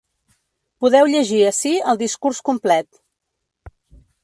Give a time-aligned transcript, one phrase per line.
[0.85, 2.91] Podeu llegir ací el discurs complet.